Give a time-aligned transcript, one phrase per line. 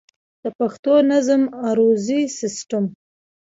[0.43, 2.85] د پښتو نظم عروضي سيسټم